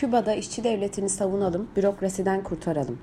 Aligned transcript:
Küba'da 0.00 0.34
işçi 0.34 0.64
devletini 0.64 1.08
savunalım, 1.08 1.68
bürokrasiden 1.76 2.42
kurtaralım. 2.42 2.98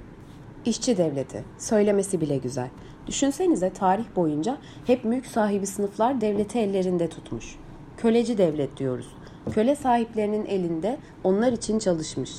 İşçi 0.65 0.98
devleti, 0.98 1.44
söylemesi 1.58 2.22
bile 2.22 2.38
güzel. 2.38 2.70
Düşünsenize 3.08 3.70
tarih 3.70 4.05
boyunca 4.16 4.58
hep 4.86 5.05
mülk 5.05 5.25
sahibi 5.25 5.68
sınıflar 5.68 6.21
devleti 6.21 6.60
ellerinde 6.60 7.10
tutmuş. 7.10 7.55
Köleci 7.97 8.38
devlet 8.38 8.78
diyoruz. 8.78 9.07
Köle 9.52 9.75
sahiplerinin 9.75 10.46
elinde 10.46 10.97
onlar 11.23 11.52
için 11.52 11.79
çalışmış. 11.79 12.32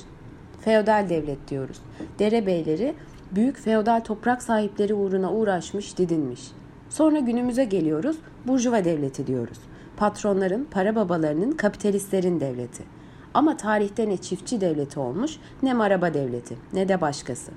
Feodal 0.60 1.08
devlet 1.08 1.48
diyoruz. 1.48 1.80
Derebeyleri 2.18 2.94
büyük 3.32 3.58
feodal 3.58 4.00
toprak 4.00 4.42
sahipleri 4.42 4.94
uğruna 4.94 5.32
uğraşmış, 5.32 5.98
didinmiş. 5.98 6.50
Sonra 6.90 7.18
günümüze 7.18 7.64
geliyoruz, 7.64 8.16
burjuva 8.46 8.84
devleti 8.84 9.26
diyoruz. 9.26 9.58
Patronların, 9.96 10.68
para 10.70 10.96
babalarının, 10.96 11.52
kapitalistlerin 11.52 12.40
devleti. 12.40 12.97
Ama 13.34 13.56
tarihte 13.56 14.08
ne 14.08 14.16
çiftçi 14.16 14.60
devleti 14.60 15.00
olmuş, 15.00 15.36
ne 15.62 15.74
maraba 15.74 16.14
devleti, 16.14 16.56
ne 16.72 16.88
de 16.88 17.00
başkası. 17.00 17.52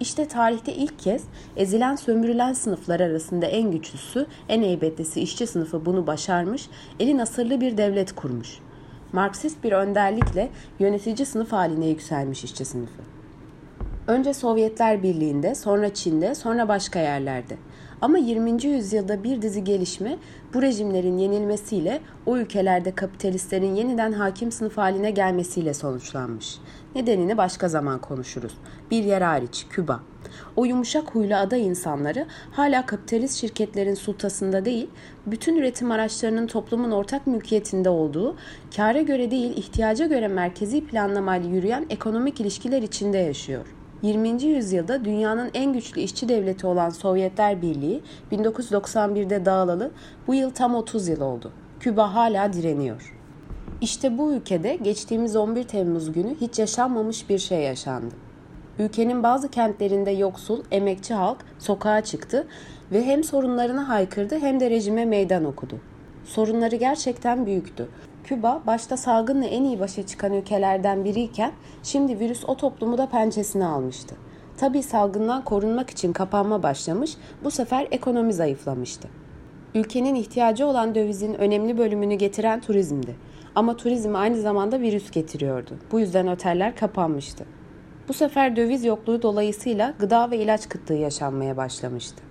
İşte 0.00 0.28
tarihte 0.28 0.74
ilk 0.74 0.98
kez 0.98 1.22
ezilen 1.56 1.96
sömürülen 1.96 2.52
sınıflar 2.52 3.00
arasında 3.00 3.46
en 3.46 3.70
güçlüsü, 3.70 4.26
en 4.48 4.62
heybetlisi 4.62 5.20
işçi 5.20 5.46
sınıfı 5.46 5.86
bunu 5.86 6.06
başarmış, 6.06 6.68
eli 7.00 7.18
nasırlı 7.18 7.60
bir 7.60 7.76
devlet 7.76 8.14
kurmuş. 8.14 8.58
Marksist 9.12 9.64
bir 9.64 9.72
önderlikle 9.72 10.50
yönetici 10.78 11.26
sınıf 11.26 11.52
haline 11.52 11.86
yükselmiş 11.86 12.44
işçi 12.44 12.64
sınıfı. 12.64 13.15
Önce 14.06 14.34
Sovyetler 14.34 15.02
Birliği'nde, 15.02 15.54
sonra 15.54 15.94
Çin'de, 15.94 16.34
sonra 16.34 16.68
başka 16.68 16.98
yerlerde. 16.98 17.56
Ama 18.00 18.18
20. 18.18 18.64
yüzyılda 18.64 19.24
bir 19.24 19.42
dizi 19.42 19.64
gelişme 19.64 20.16
bu 20.54 20.62
rejimlerin 20.62 21.18
yenilmesiyle 21.18 22.00
o 22.26 22.36
ülkelerde 22.36 22.94
kapitalistlerin 22.94 23.74
yeniden 23.74 24.12
hakim 24.12 24.52
sınıf 24.52 24.78
haline 24.78 25.10
gelmesiyle 25.10 25.74
sonuçlanmış. 25.74 26.58
Nedenini 26.94 27.36
başka 27.36 27.68
zaman 27.68 28.00
konuşuruz. 28.00 28.52
Bir 28.90 29.04
yer 29.04 29.22
hariç 29.22 29.66
Küba. 29.70 30.00
O 30.56 30.64
yumuşak 30.64 31.14
huylu 31.14 31.34
ada 31.34 31.56
insanları 31.56 32.26
hala 32.52 32.86
kapitalist 32.86 33.40
şirketlerin 33.40 33.94
sultasında 33.94 34.64
değil, 34.64 34.90
bütün 35.26 35.56
üretim 35.56 35.90
araçlarının 35.90 36.46
toplumun 36.46 36.90
ortak 36.90 37.26
mülkiyetinde 37.26 37.88
olduğu, 37.88 38.36
kâra 38.76 39.00
göre 39.00 39.30
değil 39.30 39.56
ihtiyaca 39.56 40.06
göre 40.06 40.28
merkezi 40.28 40.86
planlamayla 40.86 41.50
yürüyen 41.50 41.86
ekonomik 41.90 42.40
ilişkiler 42.40 42.82
içinde 42.82 43.18
yaşıyor. 43.18 43.75
20. 44.02 44.42
yüzyılda 44.44 45.04
dünyanın 45.04 45.50
en 45.54 45.72
güçlü 45.72 46.00
işçi 46.00 46.28
devleti 46.28 46.66
olan 46.66 46.90
Sovyetler 46.90 47.62
Birliği 47.62 48.02
1991'de 48.32 49.44
dağılalı 49.44 49.90
bu 50.26 50.34
yıl 50.34 50.50
tam 50.50 50.74
30 50.74 51.08
yıl 51.08 51.20
oldu. 51.20 51.52
Küba 51.80 52.14
hala 52.14 52.52
direniyor. 52.52 53.14
İşte 53.80 54.18
bu 54.18 54.32
ülkede 54.32 54.76
geçtiğimiz 54.76 55.36
11 55.36 55.64
Temmuz 55.64 56.12
günü 56.12 56.34
hiç 56.40 56.58
yaşanmamış 56.58 57.28
bir 57.28 57.38
şey 57.38 57.62
yaşandı. 57.62 58.14
Ülkenin 58.78 59.22
bazı 59.22 59.48
kentlerinde 59.50 60.10
yoksul, 60.10 60.62
emekçi 60.70 61.14
halk 61.14 61.38
sokağa 61.58 62.00
çıktı 62.00 62.46
ve 62.92 63.04
hem 63.04 63.24
sorunlarını 63.24 63.80
haykırdı 63.80 64.38
hem 64.38 64.60
de 64.60 64.70
rejime 64.70 65.04
meydan 65.04 65.44
okudu. 65.44 65.80
Sorunları 66.26 66.76
gerçekten 66.76 67.46
büyüktü. 67.46 67.88
Küba 68.24 68.62
başta 68.66 68.96
salgınla 68.96 69.44
en 69.44 69.64
iyi 69.64 69.80
başa 69.80 70.06
çıkan 70.06 70.32
ülkelerden 70.32 71.04
biriyken 71.04 71.52
şimdi 71.82 72.20
virüs 72.20 72.44
o 72.46 72.56
toplumu 72.56 72.98
da 72.98 73.06
pençesine 73.06 73.66
almıştı. 73.66 74.14
Tabii 74.56 74.82
salgından 74.82 75.44
korunmak 75.44 75.90
için 75.90 76.12
kapanma 76.12 76.62
başlamış, 76.62 77.16
bu 77.44 77.50
sefer 77.50 77.88
ekonomi 77.90 78.32
zayıflamıştı. 78.32 79.08
Ülkenin 79.74 80.14
ihtiyacı 80.14 80.66
olan 80.66 80.94
dövizin 80.94 81.34
önemli 81.34 81.78
bölümünü 81.78 82.14
getiren 82.14 82.60
turizmdi. 82.60 83.16
Ama 83.54 83.76
turizm 83.76 84.14
aynı 84.14 84.40
zamanda 84.40 84.80
virüs 84.80 85.10
getiriyordu. 85.10 85.70
Bu 85.92 86.00
yüzden 86.00 86.26
oteller 86.26 86.76
kapanmıştı. 86.76 87.44
Bu 88.08 88.12
sefer 88.12 88.56
döviz 88.56 88.84
yokluğu 88.84 89.22
dolayısıyla 89.22 89.94
gıda 89.98 90.30
ve 90.30 90.38
ilaç 90.38 90.68
kıtlığı 90.68 90.94
yaşanmaya 90.94 91.56
başlamıştı. 91.56 92.22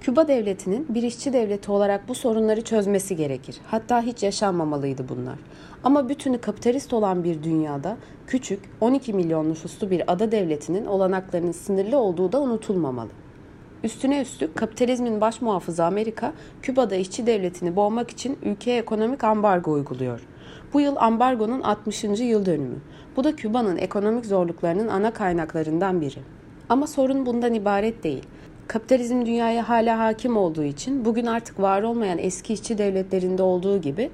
Küba 0.00 0.28
devletinin 0.28 0.86
bir 0.88 1.02
işçi 1.02 1.32
devleti 1.32 1.72
olarak 1.72 2.08
bu 2.08 2.14
sorunları 2.14 2.60
çözmesi 2.60 3.16
gerekir. 3.16 3.56
Hatta 3.66 4.02
hiç 4.02 4.22
yaşanmamalıydı 4.22 5.08
bunlar. 5.08 5.38
Ama 5.84 6.08
bütünü 6.08 6.38
kapitalist 6.38 6.92
olan 6.92 7.24
bir 7.24 7.42
dünyada 7.42 7.96
küçük 8.26 8.60
12 8.80 9.12
milyon 9.12 9.48
nüfuslu 9.48 9.90
bir 9.90 10.12
ada 10.12 10.32
devletinin 10.32 10.86
olanaklarının 10.86 11.52
sınırlı 11.52 11.98
olduğu 11.98 12.32
da 12.32 12.40
unutulmamalı. 12.40 13.08
Üstüne 13.84 14.20
üstlük 14.20 14.56
kapitalizmin 14.56 15.20
baş 15.20 15.40
muhafızı 15.42 15.84
Amerika, 15.84 16.32
Küba'da 16.62 16.94
işçi 16.94 17.26
devletini 17.26 17.76
boğmak 17.76 18.10
için 18.10 18.38
ülkeye 18.42 18.78
ekonomik 18.78 19.24
ambargo 19.24 19.72
uyguluyor. 19.72 20.20
Bu 20.72 20.80
yıl 20.80 20.96
ambargonun 20.96 21.60
60. 21.60 22.04
yıl 22.04 22.46
dönümü. 22.46 22.78
Bu 23.16 23.24
da 23.24 23.36
Küba'nın 23.36 23.76
ekonomik 23.76 24.26
zorluklarının 24.26 24.88
ana 24.88 25.12
kaynaklarından 25.12 26.00
biri. 26.00 26.18
Ama 26.68 26.86
sorun 26.86 27.26
bundan 27.26 27.54
ibaret 27.54 28.04
değil. 28.04 28.24
Kapitalizm 28.70 29.26
dünyaya 29.26 29.68
hala 29.68 29.98
hakim 29.98 30.36
olduğu 30.36 30.64
için 30.64 31.04
bugün 31.04 31.26
artık 31.26 31.60
var 31.60 31.82
olmayan 31.82 32.18
eski 32.18 32.52
işçi 32.52 32.78
devletlerinde 32.78 33.42
olduğu 33.42 33.80
gibi 33.80 34.10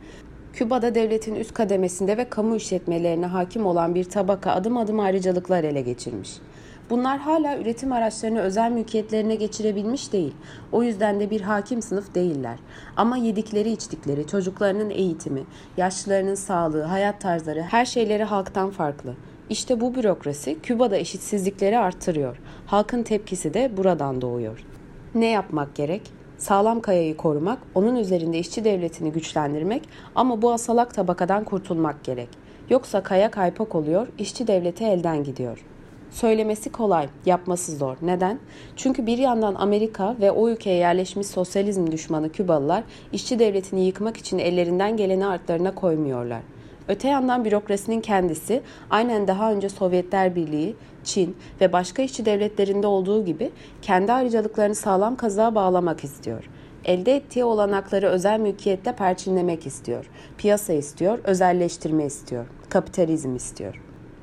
Küba'da 0.52 0.94
devletin 0.94 1.34
üst 1.34 1.54
kademesinde 1.54 2.16
ve 2.16 2.28
kamu 2.28 2.56
işletmelerine 2.56 3.26
hakim 3.26 3.66
olan 3.66 3.94
bir 3.94 4.04
tabaka 4.04 4.52
adım 4.52 4.76
adım 4.76 5.00
ayrıcalıklar 5.00 5.64
ele 5.64 5.80
geçirmiş. 5.80 6.30
Bunlar 6.90 7.18
hala 7.18 7.58
üretim 7.58 7.92
araçlarını 7.92 8.40
özel 8.40 8.70
mülkiyetlerine 8.70 9.34
geçirebilmiş 9.34 10.12
değil. 10.12 10.34
O 10.72 10.82
yüzden 10.82 11.20
de 11.20 11.30
bir 11.30 11.40
hakim 11.40 11.82
sınıf 11.82 12.14
değiller. 12.14 12.58
Ama 12.96 13.16
yedikleri 13.16 13.70
içtikleri, 13.70 14.26
çocuklarının 14.26 14.90
eğitimi, 14.90 15.44
yaşlılarının 15.76 16.34
sağlığı, 16.34 16.82
hayat 16.82 17.20
tarzları 17.20 17.62
her 17.62 17.84
şeyleri 17.84 18.24
halktan 18.24 18.70
farklı. 18.70 19.14
İşte 19.50 19.80
bu 19.80 19.94
bürokrasi 19.94 20.60
Küba'da 20.62 20.96
eşitsizlikleri 20.96 21.78
arttırıyor. 21.78 22.36
Halkın 22.66 23.02
tepkisi 23.02 23.54
de 23.54 23.76
buradan 23.76 24.20
doğuyor. 24.20 24.64
Ne 25.14 25.26
yapmak 25.26 25.74
gerek? 25.74 26.02
Sağlam 26.38 26.80
kayayı 26.80 27.16
korumak, 27.16 27.58
onun 27.74 27.96
üzerinde 27.96 28.38
işçi 28.38 28.64
devletini 28.64 29.12
güçlendirmek 29.12 29.82
ama 30.14 30.42
bu 30.42 30.52
asalak 30.52 30.94
tabakadan 30.94 31.44
kurtulmak 31.44 32.04
gerek. 32.04 32.28
Yoksa 32.70 33.02
kaya 33.02 33.30
kaypak 33.30 33.74
oluyor, 33.74 34.08
işçi 34.18 34.46
devleti 34.46 34.84
elden 34.84 35.24
gidiyor. 35.24 35.64
Söylemesi 36.10 36.72
kolay, 36.72 37.08
yapması 37.26 37.76
zor. 37.76 37.96
Neden? 38.02 38.38
Çünkü 38.76 39.06
bir 39.06 39.18
yandan 39.18 39.54
Amerika 39.54 40.16
ve 40.20 40.30
o 40.30 40.48
ülkeye 40.48 40.76
yerleşmiş 40.76 41.26
sosyalizm 41.26 41.90
düşmanı 41.90 42.32
Kübalılar 42.32 42.84
işçi 43.12 43.38
devletini 43.38 43.84
yıkmak 43.84 44.16
için 44.16 44.38
ellerinden 44.38 44.96
geleni 44.96 45.26
artlarına 45.26 45.74
koymuyorlar. 45.74 46.40
Öte 46.88 47.08
yandan 47.08 47.44
bürokrasinin 47.44 48.00
kendisi 48.00 48.62
aynen 48.91 49.28
daha 49.28 49.52
önce 49.52 49.69
Sovyetler 49.69 50.36
Birliği, 50.36 50.76
Çin 51.04 51.36
ve 51.60 51.72
başka 51.72 52.02
işçi 52.02 52.24
devletlerinde 52.24 52.86
olduğu 52.86 53.24
gibi 53.24 53.50
kendi 53.82 54.12
ayrıcalıklarını 54.12 54.74
sağlam 54.74 55.16
kazığa 55.16 55.54
bağlamak 55.54 56.04
istiyor. 56.04 56.50
Elde 56.84 57.16
ettiği 57.16 57.44
olanakları 57.44 58.06
özel 58.06 58.41
mülkiyette 58.41 58.92
perçinlemek 58.92 59.66
istiyor. 59.66 60.10
Piyasa 60.38 60.72
istiyor, 60.72 61.19
özelleştirme 61.24 62.04
istiyor, 62.04 62.47
kapitalizm 62.69 63.36
istiyor. 63.36 63.82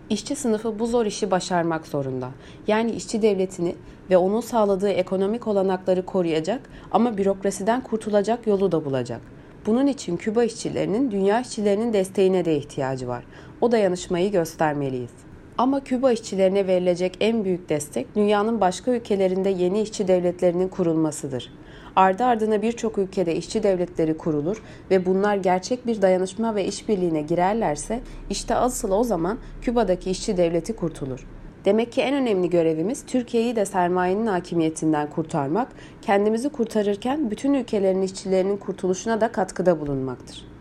İşçi 0.09 0.35
sınıfı 0.35 0.79
bu 0.79 0.87
zor 0.87 1.05
işi 1.05 1.31
başarmak 1.31 1.87
zorunda. 1.87 2.29
Yani 2.67 2.91
işçi 2.91 3.21
devletini 3.21 3.75
ve 4.09 4.17
onun 4.17 4.41
sağladığı 4.41 4.89
ekonomik 4.89 5.47
olanakları 5.47 6.05
koruyacak 6.05 6.61
ama 6.91 7.17
bürokrasiden 7.17 7.83
kurtulacak 7.83 8.47
yolu 8.47 8.71
da 8.71 8.85
bulacak. 8.85 9.21
Bunun 9.65 9.87
için 9.87 10.17
Küba 10.17 10.43
işçilerinin 10.43 11.11
dünya 11.11 11.41
işçilerinin 11.41 11.93
desteğine 11.93 12.45
de 12.45 12.57
ihtiyacı 12.57 13.07
var. 13.07 13.23
O 13.61 13.71
dayanışmayı 13.71 14.31
göstermeliyiz. 14.31 15.11
Ama 15.57 15.83
Küba 15.83 16.11
işçilerine 16.11 16.67
verilecek 16.67 17.17
en 17.19 17.45
büyük 17.45 17.69
destek 17.69 18.15
dünyanın 18.15 18.61
başka 18.61 18.91
ülkelerinde 18.91 19.49
yeni 19.49 19.81
işçi 19.81 20.07
devletlerinin 20.07 20.67
kurulmasıdır. 20.67 21.53
Ardı 21.95 22.23
ardına 22.23 22.61
birçok 22.61 22.97
ülkede 22.97 23.35
işçi 23.35 23.63
devletleri 23.63 24.17
kurulur 24.17 24.63
ve 24.91 25.05
bunlar 25.05 25.35
gerçek 25.35 25.87
bir 25.87 26.01
dayanışma 26.01 26.55
ve 26.55 26.65
işbirliğine 26.65 27.21
girerlerse 27.21 27.99
işte 28.29 28.55
asıl 28.55 28.91
o 28.91 29.03
zaman 29.03 29.37
Küba'daki 29.61 30.11
işçi 30.11 30.37
devleti 30.37 30.75
kurtulur. 30.75 31.27
Demek 31.65 31.91
ki 31.91 32.01
en 32.01 32.13
önemli 32.13 32.49
görevimiz 32.49 33.05
Türkiye'yi 33.05 33.55
de 33.55 33.65
sermayenin 33.65 34.27
hakimiyetinden 34.27 35.09
kurtarmak, 35.09 35.67
kendimizi 36.01 36.49
kurtarırken 36.49 37.31
bütün 37.31 37.53
ülkelerin 37.53 38.01
işçilerinin 38.01 38.57
kurtuluşuna 38.57 39.21
da 39.21 39.31
katkıda 39.31 39.79
bulunmaktır. 39.79 40.52